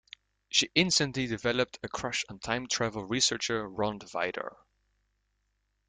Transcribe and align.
She 0.49 0.71
instantly 0.73 1.27
developed 1.27 1.77
a 1.83 1.87
crush 1.87 2.25
on 2.27 2.39
time-travel 2.39 3.03
researcher 3.05 3.69
Rond 3.69 4.01
Vidar. 4.11 4.57